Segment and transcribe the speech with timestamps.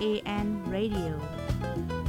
[0.00, 2.05] HAN Radio.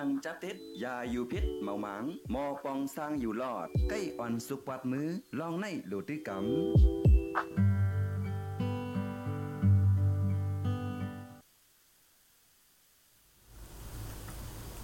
[0.00, 2.04] วิดจังจับติดยาอยู่พิษเมาหมาง
[2.34, 6.40] มอปองสร้างอยู่รอด ใกล้อ่อนสุกปัดมือลองในโหลดด้วยกำ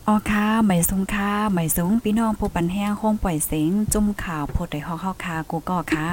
[0.06, 6.08] อ๋อค่ะไหมสงค่ะไหมสงพี่น้องผู้ปันแห้งห้องปล่อยเสียงจุ่มข่าวโพดได้ฮอกเข้าคากูก็ค่ะ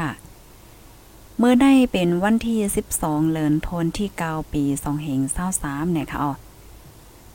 [1.37, 2.59] เมื่อได้เป็นวันที่
[2.97, 5.19] 12เดือนธันที่9ปี2เฮง
[5.57, 6.33] 23เนี่ยค่ะอ๋อ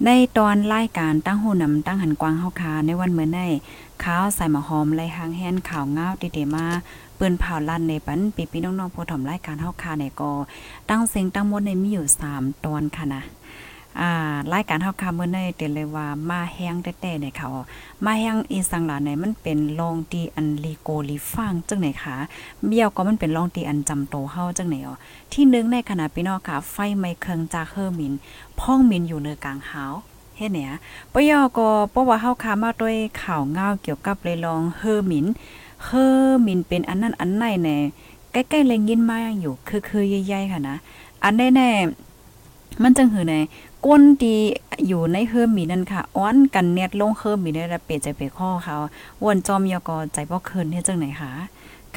[0.06, 3.40] ในตอนรายการตั้งหูนำตั้งหันกวางเฮาคาในวันเมื่อใน
[4.04, 6.66] ข้าวใส่หมะหอมไล่หางแฮนข่าวง้าวติเดมา
[7.18, 10.32] ปืนเผาลั่นในปันปีพี่น้องๆผู้ถมรายการเฮาคาในก็
[10.88, 13.22] ตั้งเสียงตั้งมดในมีอยู่3ตอนค่ะนะ
[14.00, 14.10] อ่า
[14.52, 17.48] รายการเฮาคามื้อนี้เตือนเลยว่ามาแห้งแต้ๆเนี่ยค่ะ
[18.04, 22.16] มาแห้งอีสังหลาเนี่ยมันเป็นลองดีอันลีโกลีฟังจังไหนคะ
[22.66, 24.94] เบี้ยวก็มันเป็นลองดีอันจำโตเฮาจังไหนอ๋อ
[25.32, 28.12] ที่นึงในขณะพี่น้องค่ะ ไฟไมเครื่องจากเฮอร์มิน
[28.60, 29.94] พ่องมินอยู่เนือกลางหาว
[30.36, 30.72] เฮ็ดเนี่ย
[31.12, 35.26] ปยอก็เพราะว่าเฮาคามาด้วยข่าวง่าวเกี่ยวกับเลยลองเฮอร์มิน
[35.84, 37.78] เฮอร์มินเป็นอันนั้นอันไหนแน่
[38.32, 40.76] ใกล้ๆแลงยินมาอยู่คือๆใหญ่ๆค่ะนะ
[41.24, 43.34] อันแน่ๆมันจังหือใน
[43.86, 44.36] ก้นดี
[44.86, 48.76] อยู่ในเฮิมมีนั่นค่ะ อ้อนกันเน็ตลงเฮิมมีได้ระเปดใจเปข้อเขา
[49.24, 51.32] วนจอมยกอใจบ่เคินเฮ็ดจังไหนคะ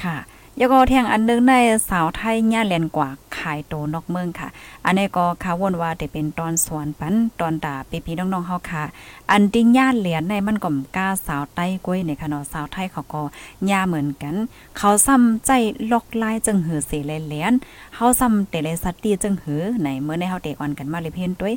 [0.01, 0.17] ค่ะ
[0.59, 1.55] ยกอเที่ยงอันนึงใน
[1.89, 4.47] สาวไทยญ่าแลนกว่าขายโตนอกเมืองค่ะ
[4.85, 7.75] อันนี้ก็ค่ะวนว่าได้เป็นตอนสวนปันตอนตา
[8.05, 8.83] พี่น้องๆเฮาค่ะ
[9.31, 13.21] อันติ้งย่าเหรียญในมันก็กล้าสาวใต้กล้วยในค่ะเนาะสาวไทยเขาก็
[13.69, 14.35] ย่าเหมือนกัน
[14.77, 15.51] เขาซ้ำใจ
[15.91, 17.53] ลอกลายจังหือเสแลเหรียญ
[17.95, 21.53] เฮาซ้ำแต่เลสัตตีจังหือไหนเมื่อในเฮาเตอ่อนกันมาเลยเพิ่นด้วย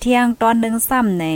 [0.00, 1.26] เที่ยงตอนหนึ่งซ้ำใน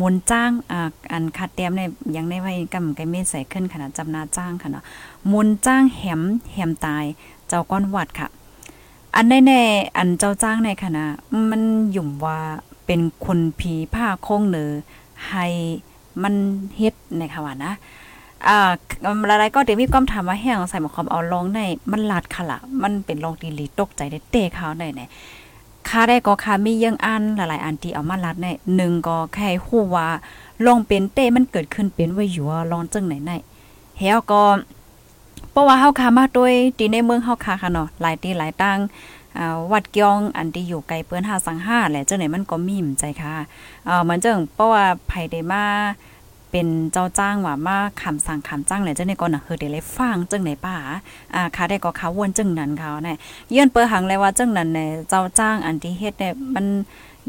[0.00, 1.82] มุนจ้างอ่าอันคัดเตรียมใน
[2.16, 4.84] ยังในไว้กำไกเม็ดใส่ขึ้นขนาดจำนาจ้างค่ะเนาะ
[5.32, 6.20] มุนจ้างแหม
[6.52, 7.04] แหมตาย
[7.48, 8.28] เจ้าก้อนวัดค่ะ
[9.14, 11.04] อันแน่ๆอันเจ้าจ้างในคณะ
[11.50, 11.62] มัน
[11.92, 12.38] หยุ่มว่า
[12.86, 14.70] เป็นคนผีผ้าโค้งเนือ
[15.28, 15.46] ให้
[16.22, 16.34] มัน
[16.76, 17.72] เฮ็ดในค่ะว่านะ
[18.48, 18.72] อ่า
[19.32, 21.60] อะไรก็เดี๋ยวมีความถามว่าแห้งใส่หมอคอมเอาลองใน
[21.92, 25.06] มันลาดค่ะล่ะมันเป็นลองดีลีตกใจได้เตะเขาได้แน่
[25.88, 28.46] ค่าได้ก็ค่ามียังอันหลายๆ อันที่เอามาลัดใน
[28.76, 30.08] หนึ่งก็แค่ฮู้ว่า
[30.66, 33.32] ลองเป็นเต้มันเกิดขึ้นเป็นไว้อยู่ว่าลองจังไหนไหน
[33.98, 34.42] เฮาก็
[35.50, 38.78] เพราะว่าเฮาคามาด้วยตีในเมืองเฮาคาค่ะเนาะหลายตีหลายตั้ง
[39.38, 43.34] อ่าวัดเกียงอันที่อยู่ไกลเปิ้น5สัง5แหละจังไหนมันก็มีมใจค่ะ
[43.86, 45.64] เอ่อเหมือนจังเพราะว่าไผได้มา
[46.56, 50.76] เป็นเจ้าจ้างว่ามาคำสั่งคำจ้างแหละจังไหนก็น่ะคือได้เลยฟังจังไหนป่า
[51.34, 53.16] อ่าค่าได้ก็เขาวนจังนั้นเขาเนี่ย
[53.50, 56.66] เยื่อนเปอหังเลยว่าจังนั้นเนี่ยเจ้าจ้างอันที่เฮ็ดเนี่ยมัน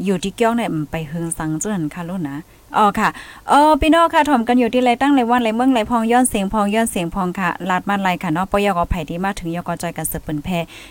[0.04, 2.36] อยู่ที่เกี้ยวเนี่ยมันไปเฮืองสังจังนั้นค่ะลูกนะ
[2.74, 3.08] อ๋อค่ะ
[3.48, 10.48] เออพี่น้องค่ะถ่อมกันอยู่ที่ไรตั้งไรวันไรเมืองไรพองย้อนเสียงพองย้อนเสียงพองค่ะลาดมาไรค่ะเนาะปยกอไผ่ที่มาถึงยกอจอยกันสืบเปิ้นแพ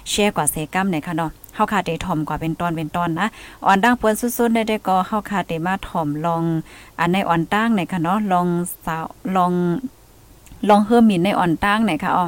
[0.10, 3.28] แชร์กว่าเซกัมเนี่ยค่ะเนาะเฮาค่ะได้ถ่อมกว่าเป็นตอนเป็นตอนนะ
[3.66, 6.44] อ่อนดั้งเปิ้นสุดๆได้ได้ก็เฮาค่ะได้มาถ่อมลอง
[7.00, 8.48] อันในอ่อนตั้งเนี่ยค่ะเนาะลอง
[8.86, 9.52] สาวลอง
[10.70, 12.26] ลองเฮิมมินในอ่อนตั้งเนี่ยค่ะอ๋อ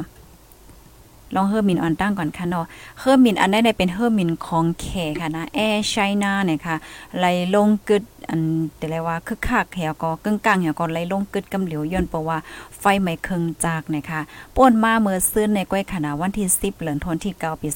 [1.34, 2.66] ลองเฮอร์มินออนตั้งก่อนค่ะเนาะ
[3.00, 4.86] เฮอร์มินอันได้ได้เป็นเฮอร์มินของแข
[5.20, 6.76] ค่ะนะแอร์ไชน่าเนี่ยค่ะ
[7.16, 7.24] ไหล
[7.54, 8.42] ลงกึดอัน
[8.78, 12.38] แต่ละว่าคึกคักแหวก็กึ่งกลางแหวก็ไหลลงกึดกำเหลียวย้อนเพราะว่า
[12.78, 14.20] ไฟไหม้เครื่องจากนะคะ
[14.56, 17.68] ป่นมาเมื่อซื้อในก้อยขนาวันที่ 10เดือนธันวาคมที่9ปี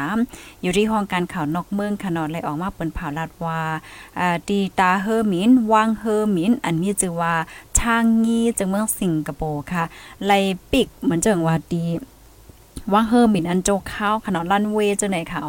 [0.00, 3.60] 2023อยู่ที่ห้องการข่าวนอกเมืองค่ะเนาะเลยออกมาเปิ้นเผาลาดว่า
[4.18, 7.34] อ่าดีตาเฮอร์มินวางเฮอร์มินอันมีชื่อว่า
[7.78, 9.84] ช่างงี้จังเมืองสิงคโปร์ค่ะ
[10.26, 10.32] ไล
[10.72, 11.84] ปิกเหมือนจังว่าดี
[12.92, 15.40] ว่าเฮอร์มินอันโจข้าวขนอนลันเวย์จังไหนค่ะ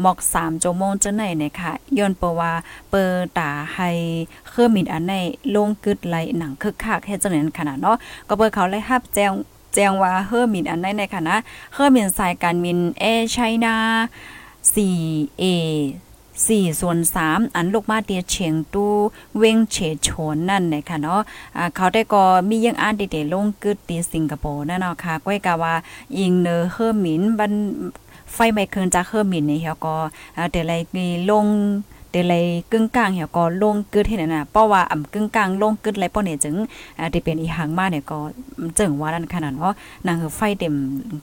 [0.00, 2.52] หมอกสามโจโมงจังไหนเนี่ยค่ะย้อนเปว่า
[2.90, 3.02] เปิ
[3.38, 3.90] ตาให้
[4.50, 5.14] เฮอร์มินอันใน
[5.54, 7.96] ลงกึดไหลหนังคึกคักเฮ็ดจังไหนขนาดเนาะ
[8.28, 9.32] ก็เปิดเขาเลยฮับแจง
[9.74, 11.36] แจ้งว่าเฮอร์มินอันในในค่ะนะ
[11.74, 13.74] เฮอร์มินสายการมินเอไชน่า
[14.72, 15.44] 4A
[16.48, 18.94] 4ส่วน3อันลูกมาเตียเฉียงตู้
[19.38, 19.76] เว้งเฉ
[20.06, 21.20] ชนนั่นนะคะเนาะ
[21.56, 25.74] อ่าเขาได้ก็มียังอ่านเดๆลงกึดตีสิงคโปร์นั่นเนาะค่ะก้อยกะว่า
[26.16, 27.52] อิงเนอเฮอร์มินบัน
[28.32, 29.96] ไฟไม่เคินจากเฮอร์มินนี่เฮาก็
[30.36, 31.46] อ่าแต่ไรมีลง
[32.12, 36.54] เดเลยกึ่งกลางเหี่ยก็ลงกึดเฮ็ดน่ะเพราะว่าอ่ำกึ่งกลางลงกึดไรป้อเนี่ยจึง
[36.98, 38.18] อ่าที่เป็นอีหางมาเนี่ยก็
[38.78, 39.72] จึงว่านั่นขนาดเนาะ
[40.06, 40.74] นางไฟเต็ม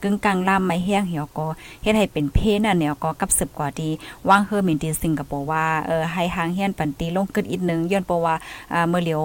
[0.03, 1.45] กึ่งกลางลามไม่แห้งเหี่ยก็
[1.83, 3.89] เฮ็ดให้เป็นเพนั่นเนี่ยก็กับสืบกว่าดี
[4.29, 8.35] ว่างเฮอร์มินที่สิงคโปร์ว่าเออให้หางเฮียนปันตีลงกึดอีกนึงย้อนเพราะว่า
[8.73, 9.23] อ่าเมื่อเหลียว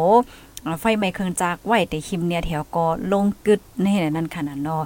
[0.81, 4.85] ไฟไหม้เครื่องจักรไว้แต่คิมเนี่ยแถวก็ลงกึดในนั้นขนาดเนาะ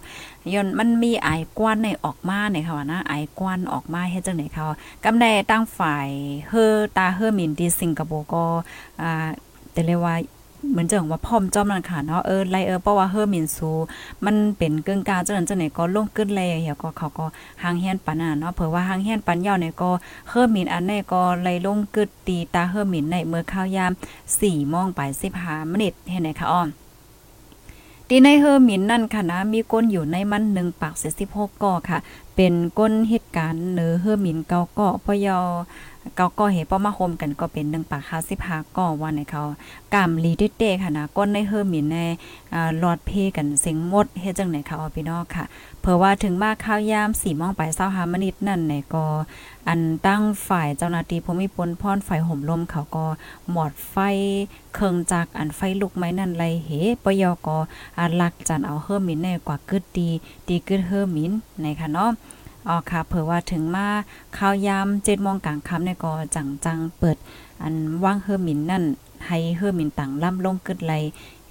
[0.54, 4.66] ย้อนมันมีไอควันในออกมาในค่ะว่านะไอควันออกมาเฮ็ดจังได๋เขา
[5.04, 6.08] กำได้ตั้งฝ่าย
[6.48, 8.44] เฮอตาเฮอมินที่สิงคโปร์ก็
[9.02, 9.28] อ่า
[9.72, 10.14] แต่เรียกว่า
[10.70, 13.70] เหมือนจังว่าพร้อมจอมนั่นค่ะเนาะเออไลเออเพราะว่าเฮอมินซู
[14.24, 17.26] มันเป็นเกิงกาจังนั้นจังไหนก็ลงกึดเลยเหี่ยก็เขาก็
[17.62, 19.90] หางเฮียนปันน่ะเนาะเผื่อว่าหางเฮียนปันยาวเนี่ยก็
[20.28, 23.92] เฮอมินอันนี้ก็ไลลงกึดตีตาเฮอมินในเมื่อข้าวยาม
[24.30, 25.00] 4โมงไป
[25.38, 26.62] 15มินิเฮ็ดไหนคะอ้อ
[28.08, 31.98] ตีในเฮอร์มินนั่นค่ะนะมีก้นอยู่ในมันหนึ่งปากเสียสิบหกก่อค่ะ
[32.36, 35.40] เป็นก้นเหตุการณ์เนื้อเฮอร์มินเกาก่อพยอ
[36.14, 39.42] เกาก่อเหตุป้อมาโฮมกันก็เป็นหนึ่งปากห้าวสิบหาก่อวันในเขา
[39.94, 41.98] กามลีเดเค่ะนะก้นในเฮอร์มินใน
[42.78, 45.44] หลอดเพกันเสียงมดเฮ็ดจังไหนเขาพี่น้องค่ะ
[45.80, 49.06] เผื่อว่าถึงมากข้าวยามสี่มองไปเศร้าหามนิดนั่นในก็
[49.68, 53.06] อันตั้งฝ่ายเจ้าหน้าที่ภูมิพลพรฝ่ายห่มลมเขาก็
[53.50, 53.96] หมอดไฟ
[54.74, 56.70] เคิงจากอันไฟลุกไม้นั่นไรเห
[57.04, 57.48] ปยก
[57.98, 60.10] อันลักจันเอาเฮอร์มินในกว่ากึดดี
[60.48, 61.32] ดีกึดเฮอร์มิน
[61.62, 62.10] ในค่ะเนาะ
[62.68, 63.86] อ๋อค่ะเผื่อว่าถึงมา
[64.36, 67.16] ข้าวยามเจ็ดโมงกลางค่ำเนี่ยก็จังจังเปิด
[67.62, 67.74] อัน
[68.04, 68.84] ว่างเฮอร์มินนั่น
[69.26, 70.94] ให้เฮอร์มินต่างล่ำลงกึดไร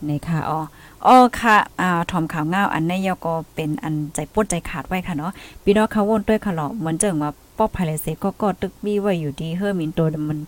[0.05, 0.59] ในค่ะอ๋อ
[1.05, 5.31] อ๋อค่ะอ่าถอมข่าวง่าวอันนี้ยก็เป็นอันใจปวดใจขาดไว้ค่ะเนาะ
[5.63, 10.39] พี่น้องเขาวนด้วยค่ะหรอเหมือนเจิงว่าป้อภายเลเซก็ก็ตึกมีไว้อยู่ดีเฮอร์มินตัวมัน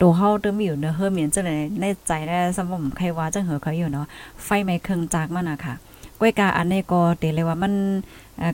[0.00, 1.50] ตัวเฮาตึกมีอยู่เนอะเฮอร์มินจังได
[1.80, 4.06] ในใจได้สมผมใครว่าจังเหอเขาอยู่เนาะ
[4.44, 5.74] ไฟไหม้เครื่องจักมันน่ะค่ะ
[6.20, 7.74] ก้อยกาอันนี้ก็เตเลยว่ามัน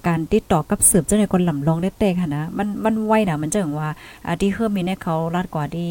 [0.09, 3.89] การติดต่อกับสืบเจ้าในคนหล่ำลองได้เตค่ะนะมันมันไวนะมันจังว่า
[4.41, 5.89] ที่เฮอร์มินเนี่ยเขารัดกว่าดี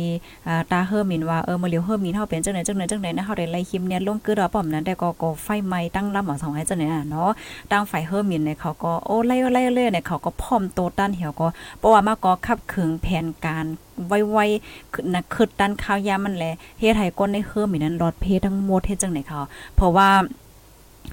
[0.72, 7.30] ตาเฮอร์มินว่าเออมาเลียวเฮอร์มินเฮาเป็นจังไหนจังไหนจังไหนนะเฮาได้ไล่คิมเนี่ยลงคือดอป้อมนั้นแต่ก็ก็ไฟไหม้ตั้งลำเอสองให้จังไหนน่ะเนาะ
[7.72, 11.48] ตั้งไฟเฮอร์มินเนี่ยเขาก็โอ้ไล่ไล่เลยเนี่ยเขาก็พร้อมโตต้านเหี่ยวก็
[11.80, 13.66] เพราะว่ามาก็ขับขึงแผนการ
[14.08, 16.46] ไวๆคือนะคือด้านข้าวยามันแล
[16.80, 19.40] เฮ็ดให้ก้นในเฮอร์มินนั้นรอดเพทั้งหมดเฮ็ดจังไหนเขา
[19.76, 20.10] เพราะว่า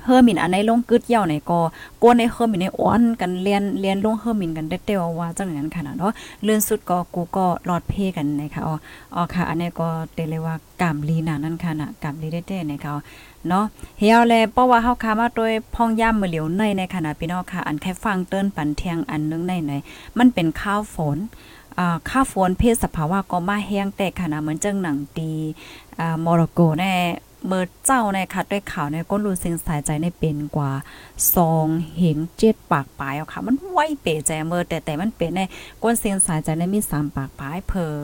[0.05, 1.61] เฮอร์มินอันในลงกึดเย่าไหนก็
[2.02, 6.12] กวนในเฮอร์มินในอ้อนกันเรียนเรียนลงเฮอร์มินกันได้เตวว่าจังนั้นค่ะเนาะ
[6.44, 8.75] เลื่อนสุดก็กูก็รอดเพกันนะคะอ๋อ
[9.14, 12.93] อ๋อค่ะ อันนี้ก็เตเลยว่ากามลีนานั่นค่ะนะกามลีได้เต้นะคะ
[13.49, 13.64] เนาะ
[14.00, 19.73] เฮียวแลเพราะว่าเฮาคามาโดยพ่องย่ำมือเหลียวในในขณะพี่น้องค่ะ อันแค่ฟังเติ้นปันเทียงอันนึงในไหน
[20.19, 21.19] มันเป็นข้าวฝน
[21.79, 25.31] อ่าข้าวฝนเพศสภาวะก็มาแห้งแต่ขนาดเหมือนจังหนังตี
[26.00, 26.94] อ่ามอร็อกโกแน่
[27.46, 30.73] เมื่อเจ้าในคัดด้วยข่าวในก้นรูเซิงสายใจในเป็นกว่า
[31.35, 31.67] ซอง
[31.99, 35.40] เห็นเจ็ดปากปลายเอาค่ะ มันไหวเป๋ใจเมื่อแต่แต่มันเป็นใน
[35.82, 37.94] ก้นเซิงสายใจในมีสามปากปลายเพอ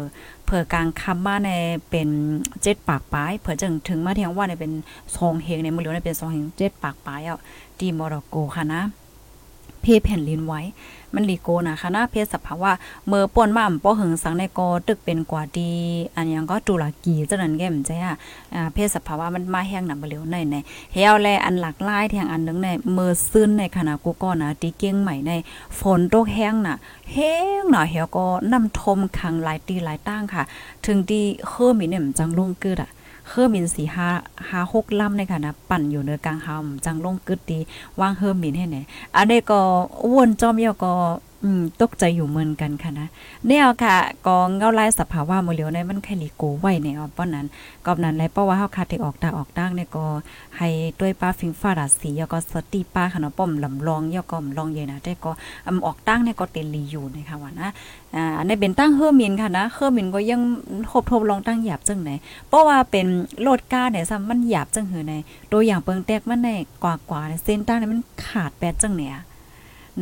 [0.44, 1.50] เผื่อกลางคำว่าใน
[1.90, 2.08] เป็น
[2.62, 4.72] เจ็ดปากปลายเผื่อจึงถึงมาเทียงว่าในเป็น
[5.14, 7.40] ซองเฮงในมือเหลือในเป็นซองเฮงเจ็ดปากปลายอะ
[7.78, 8.82] ดีมอรโกค่ะนะ
[9.84, 10.62] เพแผ่นลินไว้
[11.16, 12.72] มันลีโกนะคณะเพศสภาวะ
[13.06, 15.72] เมื่อป่นมาป้อหึงสังในกอตึกเป็นกว่าดี
[16.16, 18.16] อันยังก็ตุลกีจังนั้นแก่มใจอะ
[18.54, 20.56] อ่าเพศสภาวะมันมาแห้งหนักบ่เหลียวในใน
[20.94, 25.32] เฮาแลอันหลากหลายแทงอันนึงในเมื่อซึ้นในขณะกูก็นะตีเก่งใหม่ใน
[25.78, 26.76] ฝนตกแห้งน่ะ
[27.14, 30.42] แห้งหน่อยเฮาก็นำทมขังหลายตีหลายตั้งค่ะ
[30.84, 32.90] ถึงดีเฮือมีเนี่ยจังลงกึดอะ
[33.28, 34.08] เฮือมินสีห้า
[34.48, 37.58] ห้าหกลำในค่ะนะปั่นอยู่เนื้อกลางหำจังลงกึดดี
[38.00, 38.84] วางเฮือมินให้เนี่ย
[39.16, 39.60] อันนี้ก็
[40.12, 40.92] วนจอมเยาก็
[41.46, 43.08] อืมตกใจอยู่เหมือนกันค่ะนะ
[43.46, 43.96] เนี่ยค่ะ
[44.26, 47.46] กองเงาไลายสภาวะมือเหลียวในมันแค่ลีโกไว้เนี่ยป้อนนั้น
[47.86, 50.06] กอบนั้นเลยเพราะว่าเฮาคาที่ออกตาออกดังเนี่ยก็
[50.58, 50.68] ให้
[51.00, 55.30] ด้วยป้าฟิงฟ้าราศีแล้วก็สติป้าค่ะเนาะป้อมลำลองยก็ลองเยนะแต่ก็
[55.66, 57.68] อำออกตั้งเนี่ยก็เตลีอยู่นะคะว่านะ
[58.16, 60.40] อ่าในเป็นตั้งเฮอร์มินค่ะนะเฮอร์มินก็ยัง
[60.90, 62.10] ทบทบลองตั้งหยาบจังไหน
[62.48, 63.06] เพราะว่าเป็น
[63.42, 65.14] โลดก้าเนี่ยซ้ำมันหยาบจังหือใน
[65.52, 66.48] ตัวอย่างเปิงแตกมันใน
[66.82, 69.16] กว่าๆเส้นตั้งเนี่ยมันขาดแปดจังเนี่ย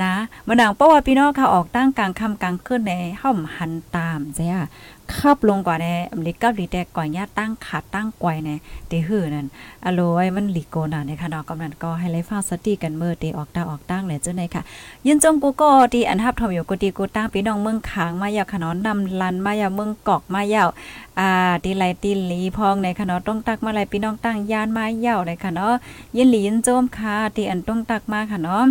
[0.02, 0.14] นะ
[0.46, 4.66] มาดังเพราว่าพี่น้องค่ะออกตั้งกลางค่ำกลางคืนในห้อมหันตามใช่อะ
[5.16, 8.50] ขับลงกว่าในอเมริกาดีแต่ก่อนญาตั้งขาดตั้งไกวใน
[8.88, 9.46] เตหือนั่น
[9.84, 14.62] อโลไว้มันหลีโกน่ะในคะเนาะกำนันก็ให้ไลฟ้าสติกันเมื่อเตออกตาออกตั้งเลยเจ้าในค่ะ
[15.06, 20.68] ยินจงกูก็ดีอันทับทอมอยู่กูดีกูตั้งพี่น้องเมืองขางมายาวขนอนนำลันมายาวเมืองกอกมายาว
[21.18, 25.75] อ่าตีไลตีลีพองในค่ะเนาะต้องตักมาไลพี่น้องตั้งยานมายาวในค่ะเนาะ
[26.16, 28.64] ยินหลียินโจมค่ะที่อันต้องตักมาค่ะเนาะ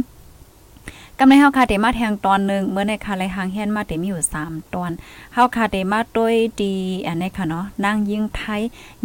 [1.24, 4.92] กำในเฮาคาเตมาแทงตอนหนึ่งเมื่อในคาไลหางเฮียนมาเตมีอยู่3ตอน
[5.34, 6.76] เฮาคาเตมาด้วยดี
[7.08, 8.62] อันนี้ค่ะเนาะนางยิงไทย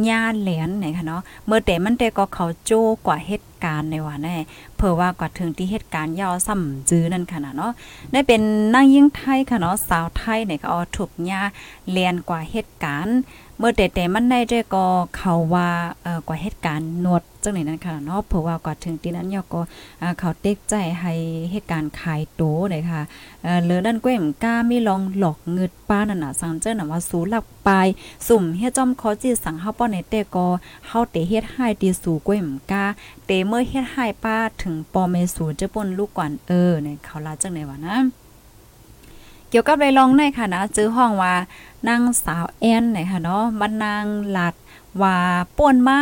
[0.08, 2.72] ญาแหลนไหนค่ะเนาะเมื่อแต่มันแต่ก็เขาโจ
[3.06, 4.36] กว่าเหตุการณ์ในว่าแน่
[4.76, 7.72] เพื่อว่ากว่าถึงที่เหตุการณ์ยาวซ้ำจื้อนั่นค่ะเนาะ
[8.12, 8.42] ได้เป็น
[8.74, 11.42] นางยิงไทยค่ะเนาะสาวไทยเนี่ยก็เอาถูกญา
[11.90, 13.16] แลนกว่าเหตุการณ์
[13.58, 15.68] เมื่อแต่แต่มันได้ได้ก็เขาว่า
[16.02, 19.60] เอ่อกว่าเหตุการณ์นวด จังไหนนั้นค่ะเนาะเพราะว่ากว่าถึงที่นั้นยอก็
[20.18, 21.12] เขาเต็กใจให้
[21.50, 23.02] เหตุการณ์ขายโตเลยค่ะ
[23.42, 27.86] เอ่อเลอนั่นก้มกล้าไม่ลองหลอกเงิดป้านั่นน่ะสังเจ้าหน่ะว่าสูหลักปลาย
[28.26, 30.46] สุ่มเฮ็ดจอมขอจีสั่งเฮาป้อในแต่ก็
[30.86, 32.84] เฮาเตเฮ็ดให้ตีสู่ก้มกล้า
[33.26, 37.96] เตเมื่อเฮ็ดให้ป้าถึงปอเมสูจะปนลูกก่อนเออเนี่ยเขาลาจังไหนวะนะ
[39.50, 41.34] เกี่ยวกับไรลองในค่ะนะจื้อห้องว่า
[41.88, 44.54] นางสาวแอนไหนค่ะเนาะมันนางหลัด
[45.02, 45.16] ว่า
[45.56, 45.98] ป่วนมา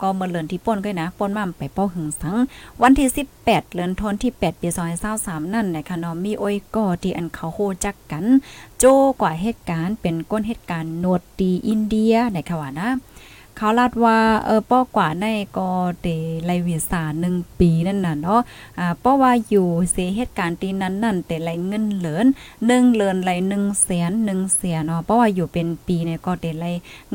[0.00, 2.36] ก็เมื่อเลือนที่ป้นก็นะป้นมาไปเป้าหึงสัง
[2.82, 3.08] วันที่
[3.40, 4.68] 18เลือนทนที่ 8 ปี
[5.10, 8.24] 2023นั่นนะคะเนาะมีโอ้ยก็ที่อันเขาโฮจักกัน
[8.78, 8.84] โจ
[9.20, 12.90] กว่าเหตุการณ์เป็นก้นเหตุการณ์โนดดีอินเดียนะคะว่านะ
[13.56, 15.70] เขาลาดว่าเออป้อกว่าในก็
[16.02, 16.08] เด
[16.44, 18.40] ไลวีซ่า1ปีนั่นน่ะเนาะ
[18.78, 22.26] อ่าป้อว่าอยู่เสียเหตุการณ์ตีนั้นนั่นแต่ไลเงินเหลิน
[22.60, 26.66] 1เหลินไล1แสน1แสนเนาะเพราะว่าอยู่เป็นปีเนี่ยก็ได้ไล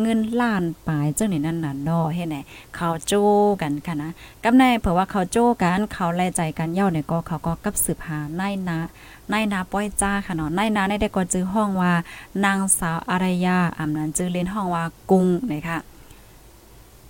[0.01, 2.35] เงินล้านปลายจังนี่นั่นน่ะเนาะเฮ็ดไหน
[2.75, 3.13] เขาโจ
[3.61, 4.09] กันค่ะนะ
[4.43, 8.79] กำในเผื่อว่าเขาโจกันเขาแลใจกันเย่าเนี่ยก็เขาก็กับสืบหานนะ
[9.31, 11.93] นายนาป้อยจ้าค่ะเนาะนายนาได้ก็จื้อห้องว่า
[12.43, 15.79] นางสาวอารยาอำนั้นจื้อเล่นห้องว่ากุ้งนะคะ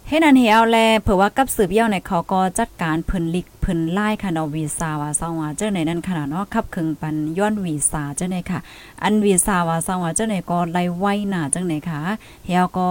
[0.07, 8.59] เฮ็ดอันเหี่ยวแลเผื่อว่ากับสืบเย่าในเขาก็จัดการเพิ่นลิกเพิ่นไล่ค่ะเนาะวีซ่าว่าซองว่าเจ้าในนั้นขนาดเนาะขับครึ่งปันย้อนวีซ่าเจ้าในค่ะ
[9.03, 11.99] อันวีซ่าว่าซองว่าเจ้าในก็ไล่ไว้หน้าจังไหนค่ะ
[12.45, 12.87] เหี่ยวก็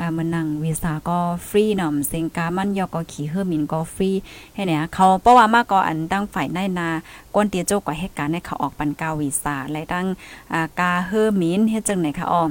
[0.00, 4.10] อ่ามันนั่งวีซ่าก็ฟรีเนาะเซงกามันยอก็ขี่เฮอร์มินก็ฟรี
[4.54, 6.88] ให้เนี่ยเขาเพราะว่ามาก็อันตั้งฝ่ายในนา
[7.34, 10.06] กวนเตียโจกว่าเหตุการณ์ให้เขาออกปันกาวีซ่าและตั้ง
[10.52, 12.42] อ่ากาเฮอร์มินเฮ็ดจังไหนค่ะอ้อ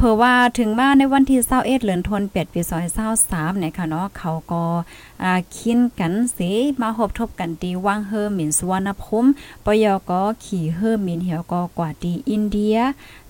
[0.00, 2.60] เผื่อว่าถึงมาในวันที่21เดือนธันวาคมปี
[3.10, 4.64] 2023เนี่ยค่ะเนาะเขาก็
[5.22, 6.50] อ่าคินกันสิ
[6.80, 9.28] มาหบทบกันตีว่างเฮอร์มินสวรรณภูมิ
[9.64, 12.76] ปยก็ขี่เฮอร์มินเหี่ยวก็กว่าที่อินเดีย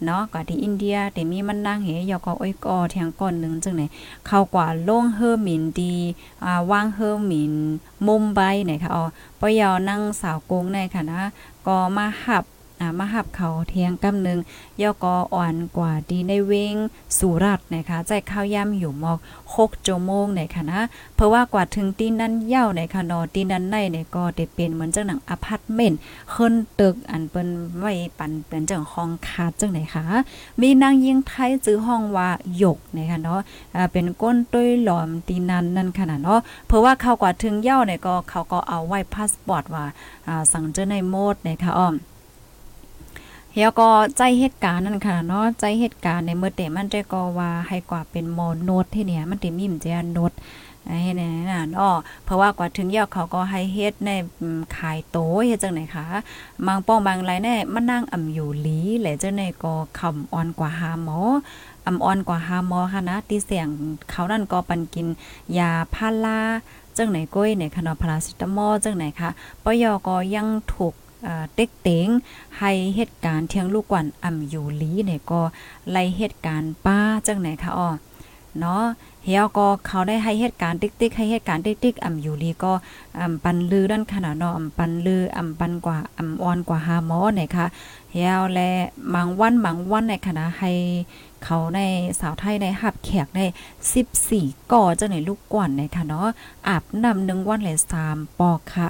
[0.04, 3.82] เนาะกว่าที่อินเดียแต่มีมันนางเหยอก็อ้อยกอแทงก่อนนึงจังไหน
[4.26, 5.94] เขากว่าลงเฮอร์มินดี
[6.44, 7.54] อ่าว่างเฮอร์มิน
[8.06, 9.04] มุมไบเนี่ยค่ะอ๋อ
[9.40, 11.20] ปยอนั่งสาวกงในค่ะนะ
[11.66, 12.44] ก็มาหับ
[12.80, 14.38] อ่ามาหับเขาเทียงกำนึง
[14.80, 16.74] ย่อก็อ่อนกว่าดีในเวง
[17.18, 19.18] สุรัตนะคะใจข้าวย่ำอยู่มอก
[19.52, 20.80] 6ชั่วโมงในค่ะนะ
[21.16, 25.98] เพราะว่ากว่าถึงตีนั้นเย่าในค่ะนอตีนั้นในเนี่ยก็ได้เป็นเหมือนจังหนังอพาร์ตเมนต์
[26.32, 30.04] ขึ้นตึกอันเปิ้นไว้ปันเป็นจังห้องคาดจังไหนคะ
[30.60, 33.40] มีนางยิงไทยจื้อห้องว่าหยกนะคะเนาะ
[33.74, 39.84] อ่าเป็นก้นตุ้ยหลอมตีนั้นนั่นขนาดเนาะเพราะว่าเขากว่าถึงเย่าเนี่ยก็เขาก็เอาไว้พาสปอร์ตว่า
[40.28, 41.96] อ่าสั่งเจอในโมดนะคะอ้อม
[43.58, 50.32] เฮียก็ใจเหตุการณ์นั่นค่ะเนาะใจเหตุการณ์ในเมื่อเตมันใจก็ว่าให้กว่าเป็นโมโนดที่เนี่ยมันเตมีมจะโนด
[51.02, 54.10] ให้แน่น่ะเนาะเพราะว่ากว่าถึงยอดเขาก็ให้เฮ็ดใน
[54.76, 56.04] ขายโตเฮ็ดจังไหนคะ
[56.66, 61.18] บางป้องบางไรแน่มันนั่งอ่ำอยู่หลีแหละจังไหนก็คำอ่อนกว่าหาหมอ
[61.86, 63.68] อ่ำอ่อนกว่าหาหมอค่ะนะที่เสียง
[64.10, 65.06] เขานั่นก็ปันกิน
[65.58, 66.40] ยาพารา
[66.96, 69.30] จังไหนก้อยเนี่ยค่ะเนาะพาราเซตามอลจังไหนคะ
[69.64, 70.94] ปยก็ยังถูก
[71.54, 72.08] เต็กเต็ง
[72.58, 75.40] ให้เหตุการณ์เที่ยงลูกกวนอ่ำอยู่ลีเนี่ยก็
[75.90, 77.90] ไล่เหตุการณ์ป้าจังไหนคะอ้อ
[78.58, 78.84] เนาะ
[79.24, 82.72] เฮียก็เขาได้ให้เหตุการณ์ติ๊กๆให้เหตุการณ์ติ๊กๆอ่ำอยู่ลีก็
[83.20, 87.66] อ่ำปันลือด้านขนาดเนาะอ่ำปันลืออ่ำปันกว่าอ่ำอ่อนกว่าหาหมอเนี่ยคะ
[88.12, 88.70] เฮียและ
[89.14, 90.72] บางวันบางวันในคณะให้
[91.44, 91.80] เขาใน
[92.20, 93.44] สาวไทยในหับแขกได้
[94.08, 96.26] 14ก่อจังไหนลูกกวนเนี่ยค่ะเนาะ
[96.68, 98.88] อาบน้ำหนึ่งวันเลย3ปอกค่ะ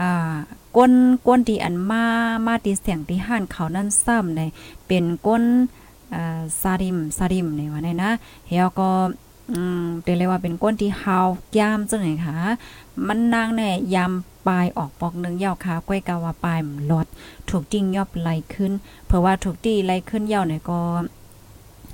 [0.00, 0.34] อ่า
[0.76, 0.92] ก้น
[1.26, 2.04] ก้นที่อันมา
[2.46, 4.40] มาตีเสียงที่ห่านเขานั่นซ้ำใน
[4.86, 5.44] เป็นก้น
[6.14, 8.10] อ่าซาริมซาริมในว่าในนะ
[8.46, 8.90] เฮียก็
[9.52, 12.36] อืมเรียกว่าเป็นก้นที่เฮาวยามจังไหนคะ
[13.06, 14.12] มันนางแน่ยาม
[14.46, 17.06] ปลายออกปอกนึงยาวขาก้อยกาว่าปลายมันลด
[17.48, 18.72] ถูกจริงยอบไหลขึ้น
[19.06, 20.80] เพราะว่าถูกตีไหลขึ้นยาวเนี่ยก็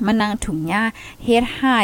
[0.07, 0.83] มันนางถุงหญ้า
[1.25, 1.79] เฮ็ดให้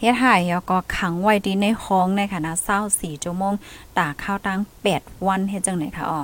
[0.00, 2.54] เฮ็ดให้แล้วก็ขังไว้ที่ในห้องในค่ะนะ
[2.88, 3.54] 24ชั่วโมง
[3.98, 4.60] ตากข้าวตัง
[4.92, 6.20] 8วันเฮ็ดจังไหนคะอ๋อ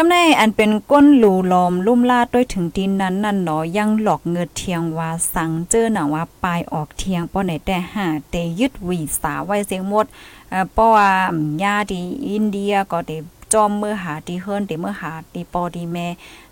[0.00, 10.06] กำในอันเป็นก้นหลูลอมลุ่มลาดด้วยถึงดินนั้นนั่นหนอยังหลอกเงือเทียงว่าสังเจอหนังว่าปลายออกเทียงป้อไหนแต่หาเตยึดวีสาไว้เสียงหมด
[10.50, 11.10] เอ่อเพราะว่า
[11.62, 13.16] ญาติอินเดียก็ได้
[13.52, 16.06] จอมเมื่อหาตีเฮิรนเตเมื่อหาตีปอตีแม่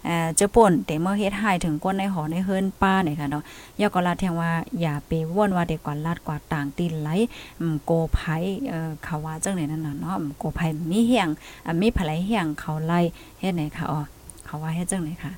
[0.04, 3.44] เอ่อเจ้าป่นเตเมื่อเฮ็ดให้ถึงก้นในหอในเฮิรนป้าเนี่ยค่ะเนาะ
[3.80, 4.50] ยอก็ลาแทงว่า
[4.80, 7.08] อย่าไปว่นว่าเด็กกว่าลาดกว่าต่างตีนไหล
[7.84, 8.20] โกไผ
[8.68, 10.60] เอ่อเขาว่าจังไหนนั่นน่ะเนาะโกไผ
[10.90, 11.28] มีเฮียง
[11.80, 13.00] มีผไหลเฮียงเขาไล่
[13.40, 14.00] เฮ็ดไหนค่ะอ๋อ
[14.44, 15.32] เขาว่าเฮ็ดจังไหนค่ะ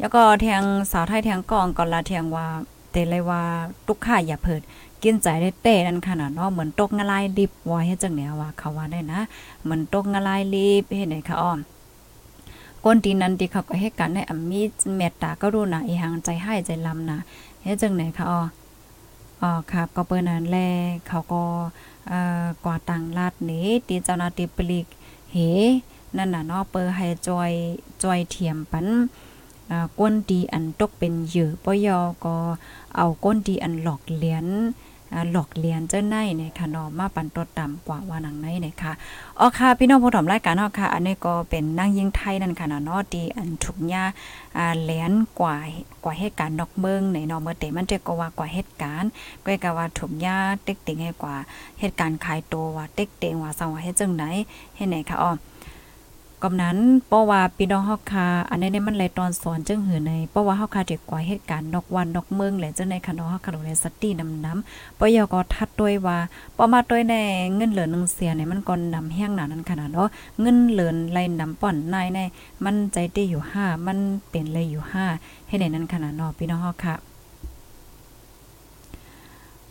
[0.00, 2.46] แล้วก็แทงสาวไทยแทงกองก็ลาแทงว่า
[2.94, 3.42] เตเลยว่า
[3.86, 4.62] ตุกข่าอย่าเพิด
[5.02, 9.20] กินใจได้เต้นั่นขนาดเนาะเหมือนตกงะลายดิบไว้ให้จังเนี้ยว่าเขาว่าได้นะ
[9.62, 11.58] เหมือนตกงะลายลิบเฮ็ดไหนคะอ้อม
[12.84, 14.62] ก้นตีนั้นที่เขาก็ให้กันในอัมมี
[14.96, 17.18] เมตตาก็รู้นะอีหังใจให้ใจลำนะ
[17.62, 18.40] เฮ็ดจังไหนคะอ้อ
[19.42, 20.58] อ๋อครับก็เปิ้นนั้นแล
[21.08, 21.42] เขาก็
[22.08, 24.86] เอ่อกว่าตังลาดนี้ตีเจ้าหน้าที่ปลีก
[25.32, 25.36] เฮ
[26.16, 27.50] นั่นน่ะเนาะเปิ้ให้จอย
[28.02, 28.86] จอยเทียมปัน
[29.98, 32.36] ก้นดีอันตกเป็นเหยื่อปยอก็
[32.96, 34.46] เอาก้นดีอันหลอกเหรียญ
[35.32, 38.92] หลอกเหรียญเจ้าในเนี่ยค่ะนาะมาปันตัวต่ำกว่าว่านังในเนี่ยค่ะ
[39.38, 44.04] อ๋อค่ะ พี่น้องผู้ถมรายการเนาะค่ะ อันนี้ก็เป็นนางยิงไทยนั่นค่ะเนาะนาะดีอันถูกยา
[44.56, 45.56] อ่าเหรียญกว่า
[46.04, 49.10] กว่าเหตุการณ์นอกเมืองในนาะเมื่อเตมันจะก็ว่ากว่าเหตุการณ์
[49.44, 51.36] ก็ก็ว่าถูกยาเต็กติงให้กว่า
[51.80, 54.24] เหตุการณ์ขายตัวว่าเต็กเตงว่าสังว่าเฮ็ดจังไหน
[54.76, 55.32] เฮ็ดไหนค่ะอ๋อ
[56.44, 66.18] กำนั้นเพราะว่าพี่น้องเฮาคาอันนี้เนี่ยมันเลยตอนสอนจึงหือในเพราะว่าเฮาคาเด็กกว่าเหตุการณ์นอกวันนอกเมืองแหละจังในคันเฮาคาโดในสตินำน้ำปยก็ทัดด้วยว่า
[66.56, 67.14] ปอมาด้วยใน
[67.56, 70.08] เงินเหลือ1เสียเนี่ยมันก่อนนำแห้งหนานั้นขนาดเนาะ
[70.40, 72.18] เงินเหลือไหลนำป่อนนายใน
[72.64, 73.98] มันใจได้อยู่5มัน
[74.30, 74.82] เป็นเลยอยู่
[75.16, 76.96] 5ให้ในนั้นขนาดเนาะพี่น้องเฮาค่ะ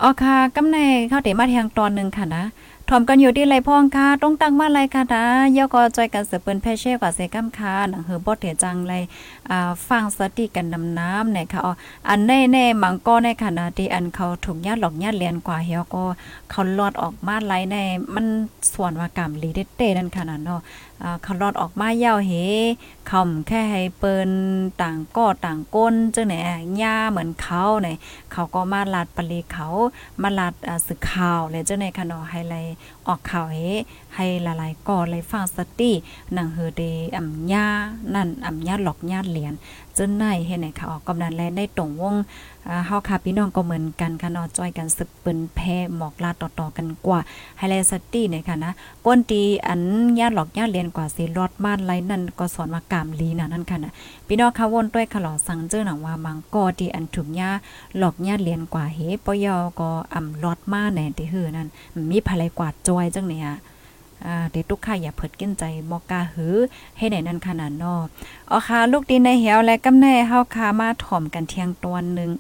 [0.02, 0.78] อ๋อค่ะกำใน
[1.10, 2.44] เข้าเตมาทางตอนนึงค่ะนะ
[2.96, 8.94] ถอมกันอยู่ที่ไรพ่องค่ะต้องตั้งมาไรค่ะนะเยอก็จอยกันเสือเปิ้นแพ่เช่กว่าเซกัมค่ะหนังเฮอบอดเถจังไร
[9.50, 11.74] อ่าฟังสติกันนำน้ำเนี่ยค่ะอ๋อ
[12.10, 16.04] อันแน่ๆมังก็ในขณะที่อันเขาถูกญาติหลอกญาติเลียนกว่าเฮียก็
[16.52, 17.76] เขาลอดออกมาไรใน
[18.16, 18.26] มัน
[18.74, 20.62] ส่วนว่ากรรมลีเด็ดเต้นั่นขนาดเนาะ
[21.26, 22.32] ขาลอดออกมาเย้าเห
[23.12, 24.32] คำแค่ให้เปิ้น
[24.82, 26.34] ต่างก็ต่างก้นจังไหน
[26.82, 27.98] ย่าเหมือนเขาเนี่ย
[28.32, 29.68] เขาก็มาลาดปลีเขา
[30.22, 30.54] มาลาด
[30.88, 32.56] สึกข่าวเลยจังไหนค่ะเนาะให้ไล
[33.08, 33.58] ออกข่าวเฮ
[34.16, 35.92] ให้หลายก่อเลยฟังสติ
[36.34, 36.84] หนังเฮเด
[37.18, 37.68] อ่ำยา
[38.14, 39.54] นั่นอ่ำยาหลอกญาเหรียญ
[39.98, 42.16] จนในเฮ็ดให้เขาออกกำนันแลได้ตรงวง
[42.68, 47.20] อ่าเฮาค่ะพี่น้องก็เหมือนกันค่ะนาะจ้อยกันสึกเปิ้นแพ้หมอกลาต่อๆกันกว่า
[47.58, 48.72] ให้ไลสติเนี่ยค่ะนะ
[49.06, 49.82] ก้นตีอัน
[50.20, 53.94] ญาติหลอกญาติเหรียญกว่าสิรอดบ้านไรนั่นก็สอนว่ากามลีน่ะนั่นค่ะนะ
[54.28, 57.50] พี่น้องค่ะวนด้วยขลอสังเจอหนังว่ามังก็ที่อันถูกญา
[57.98, 61.68] หลอกญาติเหรียญกว่าเฮปยอก็อ่ำรอดมาแน่ที่หือนั่น
[62.12, 63.48] มีภายกว่าจอยจังเนี่ย
[64.26, 66.56] อ่าเด็กทุกข่าอย่าเผิดกินใจบอกาหือ
[66.98, 67.96] ให้ไหนนั่นขนาดนอ
[68.52, 72.32] อ๋อค่ะ ลูกดินในเหวและกำแน่เฮาคามาถ่อมกันเที่ยงตวนหนึ่ง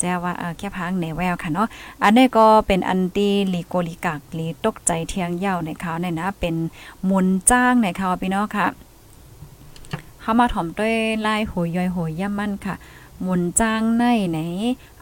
[0.00, 1.68] แจ้ว่าแค่พังในแววค่ะเนาะ
[2.02, 6.54] อันนี้ก็เป็นอันตีลีโกลิกักลีตกใจเทียงเยาในข่าวเนี่ยนะ เป็น
[7.08, 8.66] มุนจ้างในข่าวพี่น้องค่ะ
[10.22, 10.94] เฮามาถ่อมด้วย
[11.26, 12.74] ลายโหยย่อยโหยย่ำมั่นค่ะ
[13.26, 14.38] มุนจ้างในไหน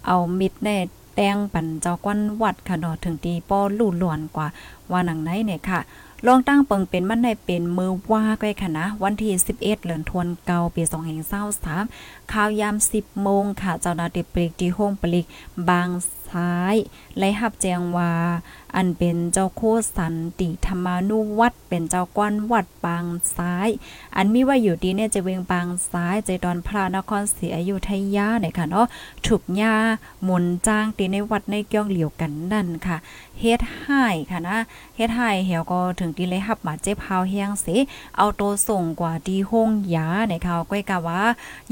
[0.07, 0.77] เอามิดแน่
[1.17, 4.49] แตงปันเจ้ากวนวัดค่ะเนาะถึงตีป้อลู่หลวนกว่า
[4.91, 5.81] ว่าหนังไหนเนี่ยค่ะ
[6.27, 10.83] ลองตั้งเปิงเป็นมันได้เป็นมือว่าก้อยค่ะนะ วันที่ 11เดือนทวนเกาปี
[11.57, 15.27] 2523ข่าวยาม 10โมงค่ะ เจ้าหน้าที่ปลิกที่ห้องปลิก
[15.69, 15.89] บาง
[16.31, 16.77] ซ้าย
[17.19, 18.13] ไละรับแจงว่า
[18.75, 19.63] อันเป็นเจ้าโค
[19.97, 23.05] สันติธรรมานุวัดเป็นเจ้ากวนวัดบาง
[23.37, 23.69] ซ้าย
[24.17, 28.87] อันมีว่าอยู่ดีเนี่ยจะเวงบางซ้ายใจดอนพระนครศรีอยุธยาเนี่ยค่ะเนาะ
[29.27, 29.75] ถูกยา
[30.23, 32.97] หมุนจ้างตีในวัดในเกี่ยวเหลียวกันนั่นค่ะ
[33.41, 34.59] เฮ็ดให้ค่ะนะ
[34.97, 37.77] เฮ็ดให้เหี่ยวก็ถึงที่เลยหับมาเจ็บเฮาเฮียงสิ
[38.17, 41.21] เอาตัวส่งกว่าที่ห้องยาในข่าวก้อยกะว่า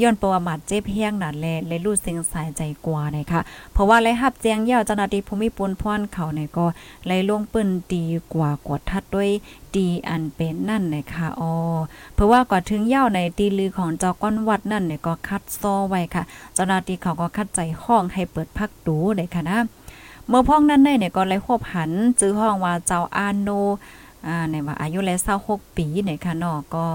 [0.01, 3.41] ย้อนประมาทเจ็บเฮียงนั่นแหละเลยรู้สึกสายใจกว่านะคะ
[3.73, 6.67] เพราะว่าเลยหับแจ้งยาวเจ้าหน้าที่ภูมิปุนพรเขาเนี่ยก็
[7.07, 8.03] เลยลงปืนตี
[8.35, 9.31] กว่ากดทัดด้วย
[9.77, 11.53] ดีอันเป็นนั่นนะคะอ๋อ
[12.15, 16.23] เพราะว่าก่อนถึงเยาในตีลือของเจ้าก้อนวัดนั่นเนี่ยก็คัดซอไว้ค่ะ
[16.55, 19.61] เจ้าหน้าที่เขาก็คัดใจห้องให้เปิดพักดูเลยค่ะนะ
[20.29, 23.49] เมื่อพ้องนั้นได้เนี่ยก็เลยคบหันจื้อห้องว่าเจ้าอาโน
[24.27, 25.19] อ่าในว่าอายุแล้ว
[25.49, 26.87] 26ปีเนี่ยค่ะเนาะก็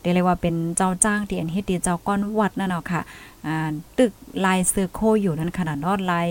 [0.00, 3.02] เรียกว่าเป็นเจ้าจ้างที่อันเฮ็ดดีเจ้าก้อนวัดนั่นเนาะค่ะ
[3.98, 4.12] ตึก
[4.44, 6.28] ลายเสือโคอยู่นั่นขนาดนาะลาย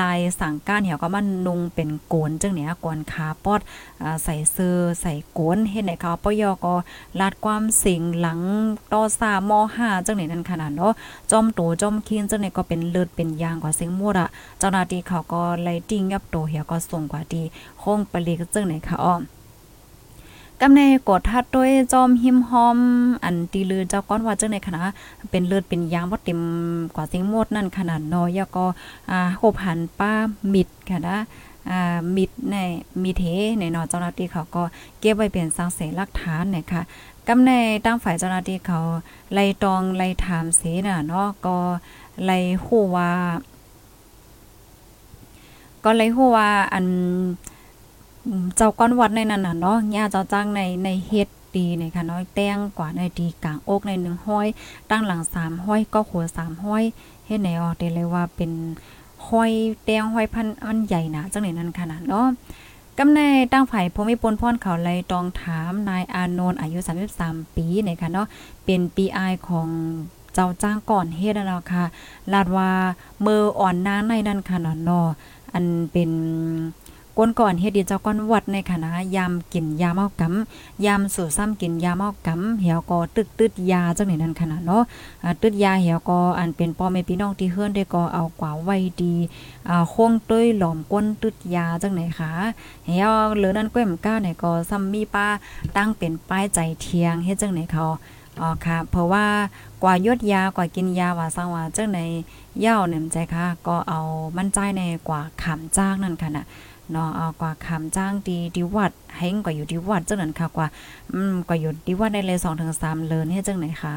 [0.00, 3.60] ลายสังก้านเหี่ยวก็มันนุงเป็นโกนจังเนี่ยกวนขาปอด
[4.02, 6.74] อใส่เสื้อใส่โกนเฮ็ดให้เขาปยอก็
[7.20, 8.40] ลาดความสิงหลัง
[8.92, 10.92] ต่อซาม5จังเนี่ยนั่นขนาดเนาะ
[11.30, 17.42] จอมโตจอมคีนจังเนี่ยก็เป็นเลือดเป็นยางกว่าเสียงมดอะเจ้าหน้าที่เขาก็ไล่ติ้งยับโตเหี่ยวก็ส่งกว่าดี
[17.78, 19.14] โค้งปลีกจังไหนค่ะอ้อ
[20.62, 22.78] กำในกดทัดด้วยจอมหิมหอม
[23.24, 24.82] อันตีลือเจ้าก้อนว่าจังในคณะ
[25.30, 26.40] เป็นเลือดเป็นยางบ่เต็ม
[26.94, 28.64] กว่าสิงหมดนั่นขนาดน้อยก็
[29.10, 30.12] อ่าโหบหันป้า
[30.52, 31.18] มิดค่ะนะ
[31.70, 32.56] อ่ามิดใน
[33.02, 33.22] มีเท
[33.58, 34.62] ในนาะเจ้าหน้าที่เขาก็
[34.98, 36.82] เก็บไว้เป็นสังเสหลักฐานนะคะ
[37.28, 37.50] กำใน
[37.84, 38.80] ตั้งฝ่ายเจ้าหน้าที่เขา
[39.32, 41.56] ไล่ตองไล่ถามเสน่ะเนาะก็
[42.24, 43.10] ไล่ฮู้ว่า
[45.84, 46.86] ก็ไล่ฮู้ว่าอัน
[48.56, 54.46] เจ้าก้อนวัดในนั้นน่ะเนาะย่าเจ้าจ้างในในเฮ็ดดีนะคะน้อยแต้งกว่าในดีกลางอกในหนึ่งห้อย
[54.90, 56.84] ตั้งหลังสามห้อยก็ขัวสามห้อย
[57.26, 58.50] เฮ็ดไหนออกได้เลยว่าเป็น
[59.28, 59.52] ห้อย
[59.84, 62.26] แต้งห้อยพันอันใหญ่นะจังไหนนั้นขนาดเนาะ
[62.98, 63.20] กำใน
[63.52, 66.78] ตั้งฝ่ายภูมิพลพรเขาเลยตองถามนายอานนท์อายุ
[67.16, 68.26] 33 ปีนะคะเนาะ
[68.64, 69.68] เป็น PI ของ
[70.34, 71.84] เจ้าจ้างก่อนเฮ็ดแล้วค่ะ
[72.32, 72.70] ลาดว่า
[73.24, 75.08] มืออ่อนนางในนั่นค่ะเนาะ
[75.52, 76.10] อันเป็น
[77.20, 84.82] ก้นก่อนเฮ็ดดีเจ้าก้อนวัดในคณะยามกินยาเมากำยามสู่ซ้ำกินยาเมากำเหี่ยวก็ตึกตึดยาจังไหนนั่นขนาดเนาะ
[85.42, 89.14] ตึดยาเหี่ยวก็อันเป็นพ่อแม่พี่น้องที่เฮือนได้ก็เอากว่าไว้ดี
[89.68, 92.30] อ่าโค้งต้ยหลอมก้นตึดยาจังไหนคะ
[92.86, 95.26] เหี่ยวเหลือนั้นก้มก้าเนี่ยก็ซ้ำมีป้า
[95.76, 97.84] ตั้งเป็นป้ายใจเทียงเฮ็ดจังไหนเขา
[98.40, 99.26] อ๋อค่ะ เพราะว่า
[99.82, 101.98] กว่ายดยากว่ากินยาว่าสังว่าจังไหน
[102.60, 104.00] เย่าเนี่ยใจค่ะ ก็เอา
[104.36, 106.44] มั่นใจในกว่าขำจ้างนั่นค่ะนะ
[106.92, 110.66] เนาะเอากว่าคำจ้างดีดีวัดเฮงกว่าอยู่ดีวัดจังนั้นค่ะกว่า
[111.12, 113.94] อืมกว่าอยู่ดีวัดได้เลย2ถึง3เลินเฮ็ดจังไหนคะ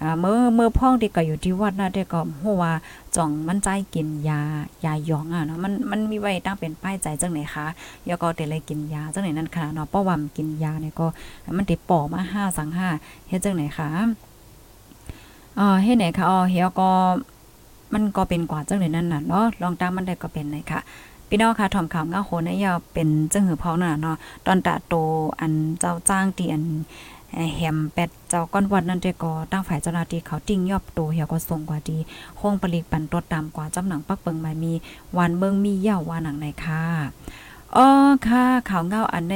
[0.00, 2.72] อ่าเมื่อเมื่อพ่องที่ก็อยู่ที่วัดนะได้ก็ฮู้ว่า
[3.16, 4.40] จ่องมันใจกินยา
[4.84, 7.66] ยาหยองอะเนาะมันมันมีไว้ตั้งเป็นป้ายใจจังไหนคะ
[8.08, 11.06] ยาก็ได้เลยกินยาจังไหนนั่นค่ะเนาะเพราะว่ากินยาเนี่ยก็
[11.56, 13.90] มันติป่อมา5สัง5เฮ็ดจังไหนคะ
[15.58, 16.90] อ๋อเฮ็ดไหนคะอ๋อเฮียก็
[17.92, 20.80] มันก็เป็นกว่าจังไหนนั่นน่ะเนาะลองตามมันได้ก็เป็นไหนค่ะ
[21.34, 24.16] พี่น้องค่ะถ่อมข่าวเงาโหนยาวเป็นจังหือพองน่ะเนาะ
[24.46, 24.94] ตอนตะโต
[25.40, 26.64] อันเจ้าจ้างตีอัน
[27.56, 31.98] แฮมเป็ดเจ้าก้อนวัดนั่นเดก็ตั้งฝ่ายเจ้าหน้าที่เขาติ้งยอบโตเหี่ยวก็ส่งกว่าดี
[32.40, 34.72] ห้องผลิตปันตรวตามกว่าจำหนังปักเปิงมามี
[35.16, 36.82] วันเบิ่งมีเย่าว่าหนังไหนค่ะ
[37.76, 37.88] อ๋อ
[38.26, 39.34] ค่ะข่าวเงาอันใน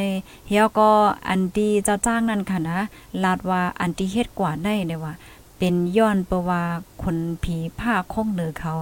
[0.48, 0.90] เฮียก็
[1.28, 2.78] อันดีเจ้าจ้างนั่นค่ะนะ
[3.24, 5.12] ลาดว่าอันที่เฮ็ดกว่าได้เนี่ยว่า
[5.58, 6.62] เป็นย้อนเพระว่า
[7.02, 8.74] คนผีผ้าคงเหนือเขา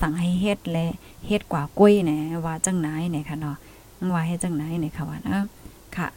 [0.00, 0.86] สั่งให้เฮ็ดและ
[1.26, 3.56] เฮ็ดกว่ากล้วยแหนะว่าจังไหนเนี่ยค่ะเนาะ
[4.14, 5.38] ว่าให้จังไหนเนี่ยค่ะว่านะ
[5.96, 6.08] ค่ะ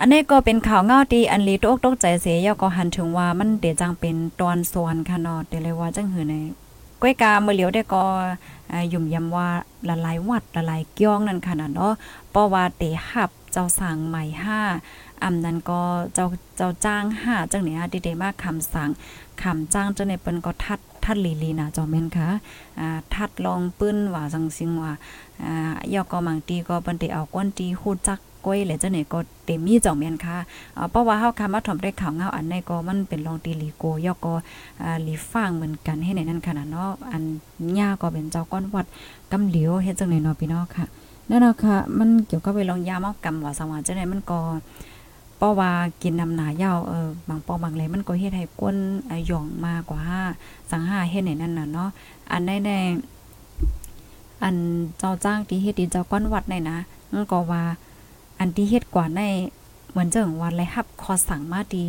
[0.00, 6.34] อันนี้ก็เป็นข่าวเงาตีอันลีตกตกใจเสียยก็หันถึงว่ามันเดี๋ยวจังเป็นตอนส่วนค่ะเนาะเดี๋ยวเลยว่าจังหือใน
[7.02, 8.04] ก้อยกาเมื่อเหลียวได้ก็
[8.92, 9.48] ยุ่มยำว่า
[9.88, 11.92] ละลายวัดละลายเกี้ยงนั่นค่ะเนาะ
[12.30, 14.60] เพราะว่าเตหับเจ้าสั่งใหม่ห้า
[15.24, 15.80] อำนั้นก็
[16.14, 16.26] เจ้า
[16.56, 18.90] เจ้าจ้างหาจังเนี่ยดีเดมากคำสั่ง
[19.42, 22.28] คำจ้างจังในเปิ้นก็ทัดทัดลีลีนะจอมแม่นค่ะ
[22.80, 24.92] อ่าทัดลองปื้นว่าจังซิงว่า
[25.44, 30.36] อ่ายอก็บางตีก็เปิ้นได้เอาก้นตีฮู้จักก้อยเลยจังไหนก็เต็มมีจ่องแม่นค่ะ
[30.90, 34.34] เพราะว่าเฮาคำว่าถ่อมได้ข่าวเงาอันในก็มันเป็นลองตีลีโกยอก็
[34.82, 37.22] อ่าลีฟังเหมือนกันให้ในนั้นขนาดเนาะอัน
[37.78, 38.86] ย่าก็เป็นเจ้าก้อนวัด
[39.32, 40.84] กำเหลียวเฮ็ดจังไหนเนาะพี่น้องค่ะ
[41.30, 44.38] นั่นเนาะค่ะ มันเกี่ยวกับไปลองยาเมากำว่าสังว่าจังไหนมันก็
[45.38, 45.70] เพราะว่า
[46.02, 48.76] กินนำหนายาวเออบางปอบางเลยมันก็เฮ็ดให้ก้น
[49.26, 50.00] หย่องมากกว่า
[50.70, 51.90] สังหาเฮ็ดในนั้นน่ะเนาะ
[52.30, 52.70] อันในใน
[54.42, 54.56] อัน
[54.98, 56.78] เจ้าจ้างที่เฮ็ดดีเจ้าก้อนวัดในนะ
[57.12, 57.62] มันก็ว่า
[58.38, 59.20] อันที่เฮ็ดกว่าใน
[59.90, 61.86] เหมือนเจังวันไรฮับคอสั่งมาดี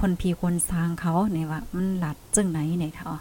[0.00, 3.18] คนพีคนสร้างเขาเนี่ยว่ามันหลัดจึงไหนเนี่ยค่ะ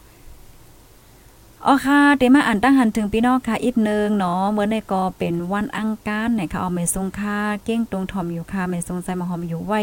[1.67, 9.79] อ๋อค่ะเดมาอ่านตั้งหันถึงพี่น้องค่ะอีกนึงเนาะเมื่อในก็เป็นวันอังคารไหนค่ะเอาไม่ทรงค่าเก้งตรงทอมอยู่ค่ะไม่ทรงใส่มาหอมอยู่ไว้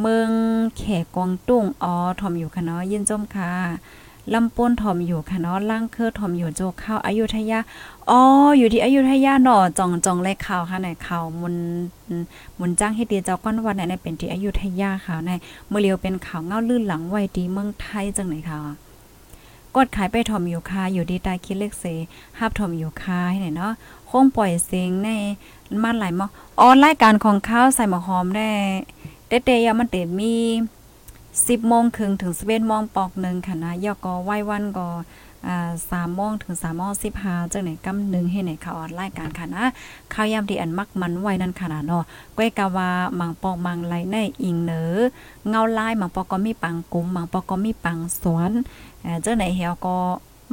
[0.00, 0.30] เมือง
[0.76, 3.50] แขกกองตุ้งอ๋อทอมอยู่ค่ะเนาะยินจมค่ะ
[4.34, 7.58] ลำปนทอมอยู่ค่ะเนาะล่างเครือทอมอยู่โจข้าวอายุทยา
[8.10, 8.20] อ๋อ
[8.58, 11.56] อยู่ที่อายุทยาเนาะจ่องจ่องเลยข่าวค่ะในข่าวมุน
[12.58, 15.30] มุนจ้างให้ดีเจ้าก้อนวันไหนเป็นที่อายุทยาค่ะใน
[15.68, 18.85] เมื่อเลียวเป็นข่าวเงาลื่นหลังไว้ดีเมืองไทยจังไหนค่ะ
[19.76, 21.84] กดขายไปถอมอยู่คาอยู่ดีตายคิดเลขเส
[22.38, 23.72] ฮับถอมอยู่คาให้ไหนเนาะ
[24.10, 25.08] คงปล่อยเสียงใน
[25.82, 26.26] มันหลายมอ
[26.60, 28.48] ออนรายการของข้าวใส่หมอหอมได้
[29.44, 30.34] เตๆยามันเตมี
[31.06, 34.88] 10โมงครึ่งถึง11โมงปอกหนึ่งค่ะนะยอก็ไหว้วันก็
[35.46, 39.64] อ่า3โมงถึง3โมง15จังไหนกำนึงให้ไหนข่าวออนรายการค่ะนะ
[40.12, 42.04] ข่าวยามที่อันมักมันไว้นั่นค่ะนะเนาะ
[42.36, 44.92] ก้อยกะว่ามังปอกมังไหลในอิงเหนอ
[45.48, 48.50] เงาลายมังปอกก็มีปังกุมมังปอกก็มีปังสวน
[49.22, 49.96] เจ้าไหนเหี่ยวก็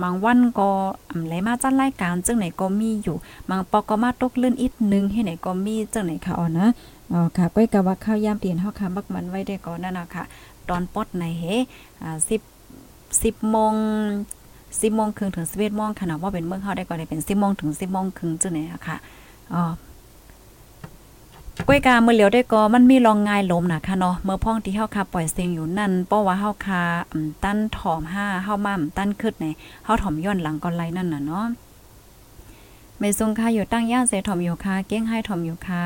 [0.01, 0.69] บางวันก็
[1.09, 3.15] อำไรมาจัดรายการเจังไหนก็มีอยู่
[3.49, 6.67] บางปอกก็มาตกลื่นอีกนึงให้ไหนก็มีเจังไหนค่ะอ๋อนะ
[7.13, 10.23] อ๋อค่ะก้อยกะว่าข้าวยามเตียนเฮาค่ะมักมันไว้ได้ก่อนนั่นน่ะค่ะ
[10.69, 11.43] ตอนปอดในเฮ
[12.03, 12.17] อ่า
[12.79, 13.73] 10 10โมง
[14.53, 18.97] 10โมงครึ่งถึง11โมงค่ะนะว่าเป็นเมื่อเฮาได้ก็ได้เป็น10โมงถึง10โมงครึ่งจังไหนอะค่ะ
[19.53, 19.61] อ๋อ
[21.67, 26.81] ก้อยกาเมื่อเหลียวได้ก็มันมีรองงายลมนะค่ะเนาะเมื่อพ่องที่เฮาคาปล่อยเสียงอยู่นั่นเพราะว่าเฮาคา
[27.43, 29.45] ตั้นถอมห้าเฮามั่มตั้นขึ้นใน
[29.85, 31.45] เฮาถอมย้อนหลังก่อนไลนั่นน่ะเนาะ
[32.99, 35.85] ไม่ทรงค่ะอยู่ตั้งย่านเสถอมอยู่ค่ะเก้งให้ถอมอยู่ค่ะ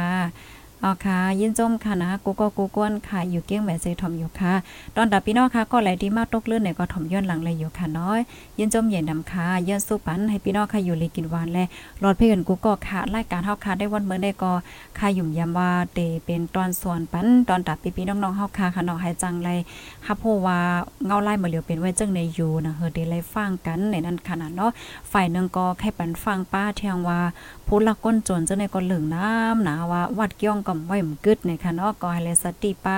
[0.84, 4.54] อ๋อค่ะยินจมค่ะนะกูก็กูกวนค่ะอยู่เก้งแหวนเสถอมอยู่ค่ะ
[4.96, 8.20] ตอนดับพี่น้องค่ะก็ไหลดีมากตกเลื่อนเนี่ยก็ถอมย้อนหลังเลยอยู่ค่ะน้อย
[8.58, 11.64] ยินจมเย็นดำค่ะย้อนสู้ปันให้พี่น้องค่ะอยู่เลยกินหวานและ
[12.04, 14.54] รอดเพื่อนกูก็ค่ะรายการเฮาค่ะได้วันเมื่อได้ก็
[14.98, 19.60] ค่ะยุ่มยำว่าเตเป็นตอนส่วนปันตอนดับพี่พี่น้องๆเฮาค่ะค่ะเนาะให้จังเลย
[20.08, 20.60] ฮับโพว่า
[21.06, 24.72] เงาไล่มาเหลียวเป็นไว้จังในอยู่นะเฮอได้ไล่ฟังกันในนั้นขนาดเนาะ
[25.12, 27.20] ฝ่ายนึงก็แค่ปันฟังป้าเทียงว่า
[27.68, 32.98] ผู้ละก้นจนจังในก็เหลืองน้ำหนาว่าวัดเกี้ยงก็ไว้มกึดในค่ะเนาะก็ให้เลยสติป้า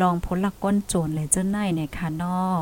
[0.00, 2.54] ลองผลละก้นโจรเลยเจ้าในในค่ะเนาะ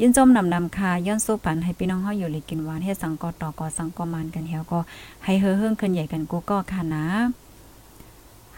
[0.00, 4.80] ยินจมนำนำค่ะย้อนสู้ปันให้พี่น้องเฮาอยู่เลยกินหวานให้สังกอต่อก็สังกอมันกันเฮาก็
[5.24, 7.06] ให้เฮอเฮิงขึ้นใหญ่กันกูก็ค่ะนะ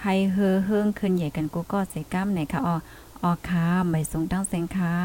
[0.02, 2.74] ให้เฮอเฮิงขึ้นใหญ่กันกูก็ใส่ก้ามไหนค่ะอ๋อ
[3.22, 4.96] อ๋อค่ะไม่ส่งตั้งเสียงค่ะ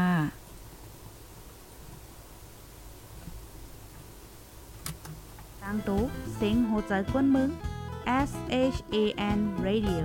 [5.62, 6.02] ตางตู้
[6.36, 7.50] เซ็งโหใจกวนมึง
[8.08, 8.30] S
[8.74, 8.96] H A
[9.36, 10.04] N Radio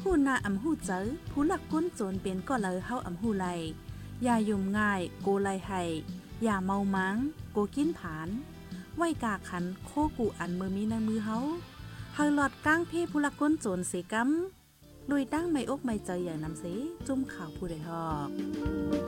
[0.00, 3.46] ผู้นาอำหูเจอผู้หลักก้นโจรเป็นก็เลยเฮาอำหูไล
[4.22, 5.82] อย่ายุ่มง่ายโกไลให้
[6.42, 7.16] อย่าเมามัง
[7.52, 8.28] โกกินผาน
[8.96, 11.38] ไว้กาขันโคกูอันมือมีในมือเฮา
[12.14, 14.63] เฮาหลอดก้างเพ่ผู้หลักก้นโจรเสกำ
[15.10, 16.64] ลุยตั้งไม่อกไม่ใจอย่างนำเส
[17.06, 19.03] จุ่มข่าวผู้ใดฮอก